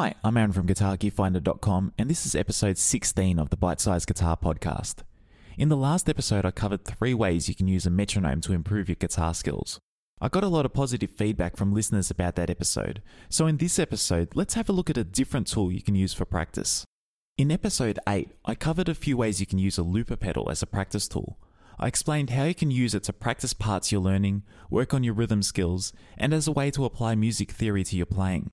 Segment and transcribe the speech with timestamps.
[0.00, 4.36] Hi, I'm Aaron from GuitarGearFinder.com, and this is episode 16 of the Bite Size Guitar
[4.36, 4.98] Podcast.
[5.56, 8.88] In the last episode, I covered three ways you can use a metronome to improve
[8.88, 9.80] your guitar skills.
[10.20, 13.80] I got a lot of positive feedback from listeners about that episode, so in this
[13.80, 16.84] episode, let's have a look at a different tool you can use for practice.
[17.36, 20.62] In episode 8, I covered a few ways you can use a looper pedal as
[20.62, 21.40] a practice tool.
[21.76, 25.14] I explained how you can use it to practice parts you're learning, work on your
[25.14, 28.52] rhythm skills, and as a way to apply music theory to your playing.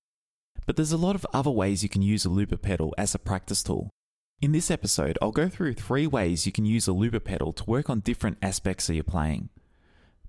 [0.66, 3.20] But there's a lot of other ways you can use a looper pedal as a
[3.20, 3.90] practice tool.
[4.42, 7.64] In this episode, I'll go through three ways you can use a looper pedal to
[7.66, 9.50] work on different aspects of your playing.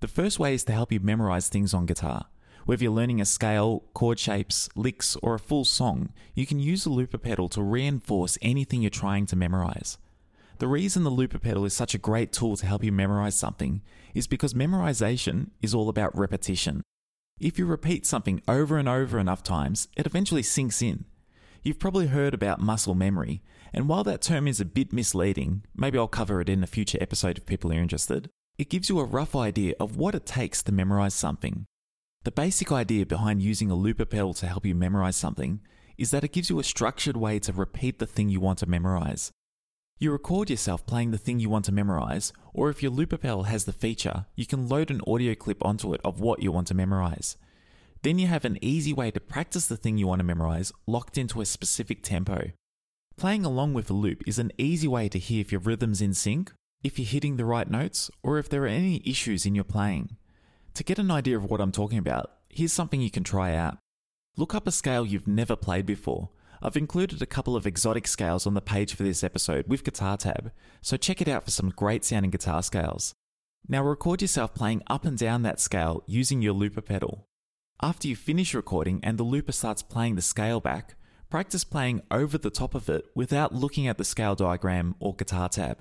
[0.01, 2.27] The first way is to help you memorize things on guitar.
[2.67, 6.85] Whether you're learning a scale, chord shapes, licks, or a full song, you can use
[6.85, 9.99] the looper pedal to reinforce anything you're trying to memorize.
[10.59, 13.83] The reason the looper pedal is such a great tool to help you memorize something
[14.15, 16.83] is because memorization is all about repetition.
[17.39, 21.05] If you repeat something over and over enough times, it eventually sinks in.
[21.63, 23.43] You've probably heard about muscle memory,
[23.75, 26.97] and while that term is a bit misleading, maybe I'll cover it in a future
[26.99, 30.63] episode if people are interested, it gives you a rough idea of what it takes
[30.63, 31.67] to memorize something.
[32.25, 35.61] The basic idea behind using a looper pedal to help you memorize something
[35.99, 38.67] is that it gives you a structured way to repeat the thing you want to
[38.67, 39.31] memorize.
[39.99, 43.45] You record yourself playing the thing you want to memorize, or if your looper pedal
[43.45, 46.67] has the feature, you can load an audio clip onto it of what you want
[46.67, 47.39] to memorize.
[48.03, 51.17] Then you have an easy way to practice the thing you want to memorize locked
[51.17, 52.51] into a specific tempo.
[53.17, 56.13] Playing along with a loop is an easy way to hear if your rhythm's in
[56.13, 56.53] sync,
[56.85, 60.19] if you're hitting the right notes, or if there are any issues in your playing.
[60.75, 63.79] To get an idea of what I'm talking about, here's something you can try out.
[64.37, 66.29] Look up a scale you've never played before
[66.63, 70.17] I've included a couple of exotic scales on the page for this episode with Guitar
[70.17, 73.15] Tab, so check it out for some great sounding guitar scales.
[73.69, 77.27] Now record yourself playing up and down that scale using your looper pedal.
[77.83, 80.95] After you finish recording and the looper starts playing the scale back,
[81.29, 85.49] practice playing over the top of it without looking at the scale diagram or guitar
[85.49, 85.79] tab.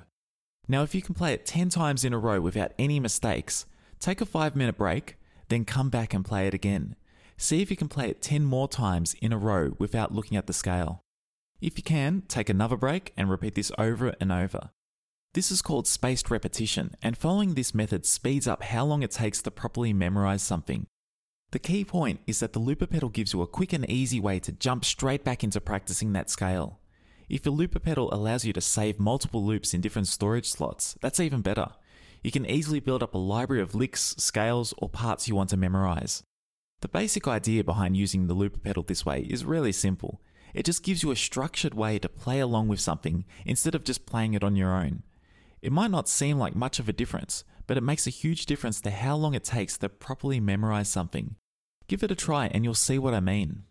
[0.67, 3.65] Now, if you can play it 10 times in a row without any mistakes,
[3.99, 6.95] take a 5 minute break, then come back and play it again.
[7.37, 10.47] See if you can play it 10 more times in a row without looking at
[10.47, 11.01] the scale.
[11.61, 14.69] If you can, take another break and repeat this over and over.
[15.33, 19.41] This is called spaced repetition, and following this method speeds up how long it takes
[19.41, 20.87] to properly memorize something.
[21.51, 24.39] The key point is that the looper pedal gives you a quick and easy way
[24.39, 26.79] to jump straight back into practicing that scale.
[27.27, 31.19] If your looper pedal allows you to save multiple loops in different storage slots, that's
[31.19, 31.67] even better.
[32.23, 35.57] You can easily build up a library of licks, scales, or parts you want to
[35.57, 36.23] memorize.
[36.85, 40.21] The basic idea behind using the looper pedal this way is really simple.
[40.53, 44.05] It just gives you a structured way to play along with something instead of just
[44.05, 45.01] playing it on your own.
[45.63, 48.81] It might not seem like much of a difference, but it makes a huge difference
[48.81, 51.37] to how long it takes to properly memorize something.
[51.87, 53.63] Give it a try and you'll see what I mean.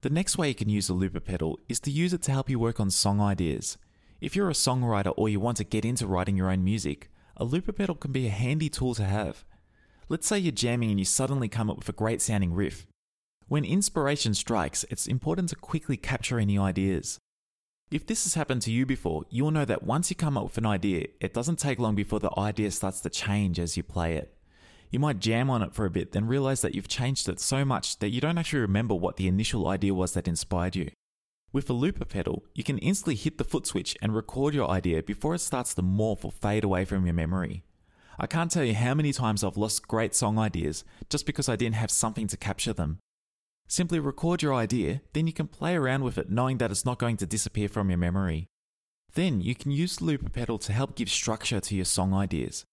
[0.00, 2.48] The next way you can use a looper pedal is to use it to help
[2.48, 3.76] you work on song ideas.
[4.22, 7.44] If you're a songwriter or you want to get into writing your own music, a
[7.44, 9.44] looper pedal can be a handy tool to have.
[10.08, 12.86] Let's say you're jamming and you suddenly come up with a great sounding riff.
[13.48, 17.18] When inspiration strikes, it's important to quickly capture any ideas.
[17.90, 20.58] If this has happened to you before, you'll know that once you come up with
[20.58, 24.16] an idea, it doesn't take long before the idea starts to change as you play
[24.16, 24.36] it.
[24.90, 27.64] You might jam on it for a bit, then realize that you've changed it so
[27.64, 30.90] much that you don't actually remember what the initial idea was that inspired you.
[31.52, 35.02] With a looper pedal, you can instantly hit the foot switch and record your idea
[35.02, 37.64] before it starts to morph or fade away from your memory.
[38.18, 41.56] I can't tell you how many times I've lost great song ideas just because I
[41.56, 42.98] didn't have something to capture them.
[43.66, 46.98] Simply record your idea, then you can play around with it knowing that it's not
[46.98, 48.46] going to disappear from your memory.
[49.14, 52.64] Then you can use the looper pedal to help give structure to your song ideas.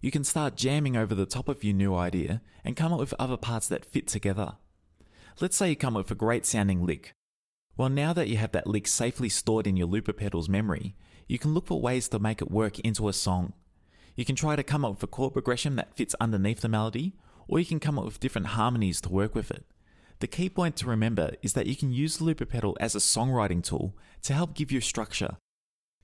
[0.00, 3.14] You can start jamming over the top of your new idea and come up with
[3.18, 4.56] other parts that fit together.
[5.40, 7.12] Let's say you come up with a great sounding lick.
[7.76, 10.96] Well, now that you have that lick safely stored in your looper pedal's memory,
[11.28, 13.52] you can look for ways to make it work into a song.
[14.16, 17.14] You can try to come up with a chord progression that fits underneath the melody,
[17.46, 19.64] or you can come up with different harmonies to work with it.
[20.20, 22.98] The key point to remember is that you can use the looper pedal as a
[22.98, 25.36] songwriting tool to help give you structure.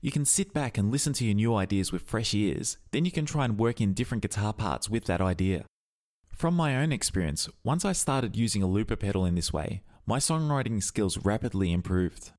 [0.01, 3.11] You can sit back and listen to your new ideas with fresh ears, then you
[3.11, 5.65] can try and work in different guitar parts with that idea.
[6.29, 10.19] From my own experience, once I started using a looper pedal in this way, my
[10.19, 12.31] songwriting skills rapidly improved.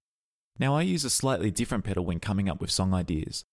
[0.58, 3.44] Now I use a slightly different pedal when coming up with song ideas.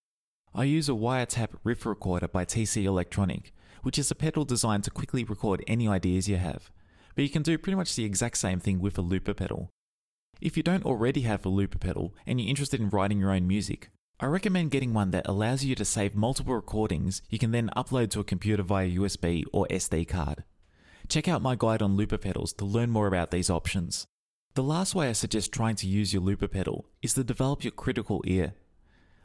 [0.54, 3.54] I use a wiretap riff recorder by TC Electronic,
[3.84, 6.70] which is a pedal designed to quickly record any ideas you have.
[7.16, 9.70] But you can do pretty much the exact same thing with a looper pedal.
[10.42, 13.48] If you don't already have a looper pedal and you're interested in writing your own
[13.48, 17.72] music, I recommend getting one that allows you to save multiple recordings you can then
[17.76, 20.44] upload to a computer via USB or SD card.
[21.08, 24.06] Check out my guide on looper pedals to learn more about these options.
[24.54, 27.72] The last way I suggest trying to use your looper pedal is to develop your
[27.72, 28.54] critical ear.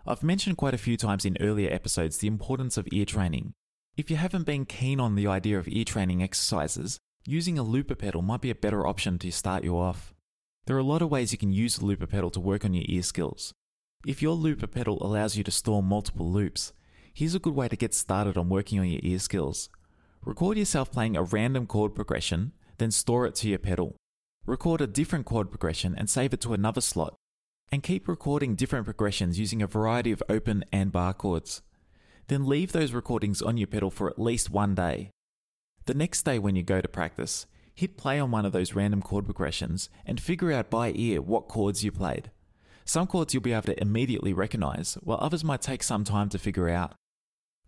[0.09, 3.55] I've mentioned quite a few times in earlier episodes the importance of ear training.
[3.97, 7.97] If you haven't been keen on the idea of ear training exercises, using a looper
[7.97, 10.15] pedal might be a better option to start you off.
[10.67, 12.73] There are a lot of ways you can use the looper pedal to work on
[12.73, 13.53] your ear skills.
[14.07, 16.73] If your looper pedal allows you to store multiple loops,
[17.13, 19.69] here's a good way to get started on working on your ear skills.
[20.25, 23.97] Record yourself playing a random chord progression, then store it to your pedal.
[24.45, 27.17] Record a different chord progression and save it to another slot
[27.73, 31.63] and keep recording different progressions using a variety of open and bar chords.
[32.29, 35.11] Then leave those recordings on your pedal for at least one day.
[35.87, 39.03] The next day, when you go to practice, hit play on one of those random
[39.03, 42.31] chord progressions and figure out by ear what chords you played.
[42.85, 46.39] Some chords you'll be able to immediately recognize, while others might take some time to
[46.39, 46.95] figure out.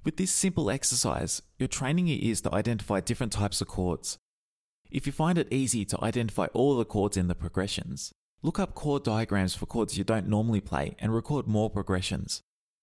[0.05, 4.17] With this simple exercise, you're training your ears to identify different types of chords.
[4.91, 8.75] If you find it easy to identify all the chords in the progressions, Look up
[8.77, 12.41] chord diagrams for chords you don't normally play and record more progressions.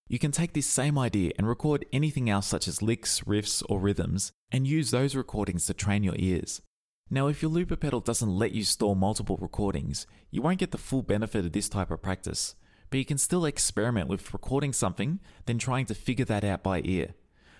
[0.10, 3.80] You can take this same idea and record anything else such as licks, riffs, or
[3.80, 6.62] rhythms, and use those recordings to train your ears.
[7.10, 10.78] Now, if your looper pedal doesn't let you store multiple recordings, you won't get the
[10.78, 12.56] full benefit of this type of practice,
[12.90, 16.82] but you can still experiment with recording something, then trying to figure that out by
[16.84, 17.14] ear.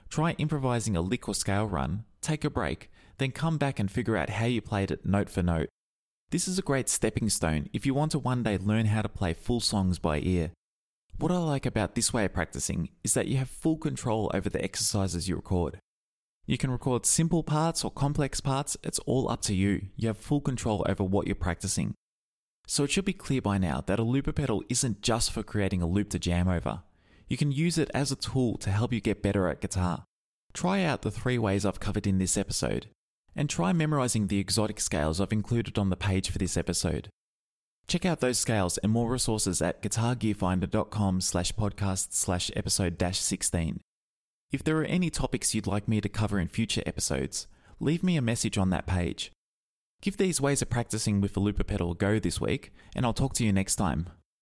[0.10, 4.18] Try improvising a lick or scale run, take a break, then come back and figure
[4.18, 5.70] out how you played it note for note.
[6.32, 9.10] This is a great stepping stone if you want to one day learn how to
[9.10, 10.52] play full songs by ear.
[11.18, 14.50] What I like about this way of practicing is that you have full control over
[14.50, 15.78] the exercises you record.
[16.48, 19.88] You can record simple parts or complex parts, it's all up to you.
[19.96, 21.94] You have full control over what you're practicing.
[22.68, 25.84] So it should be clear by now that a looper pedal isn't just for creating
[25.84, 26.82] a loop to jam over.
[27.28, 30.06] You can use it as a tool to help you get better at guitar.
[30.54, 32.88] Try out the three ways I've covered in this episode
[33.36, 37.10] and try memorizing the exotic scales I've included on the page for this episode.
[37.88, 43.80] Check out those scales and more resources at guitargearfinder.com slash podcast slash episode dash 16.
[44.52, 47.48] If there are any topics you'd like me to cover in future episodes,
[47.80, 49.32] leave me a message on that page.
[50.02, 53.14] Give these ways of practicing with the looper pedal a go this week, and I'll
[53.14, 54.08] talk to you next time.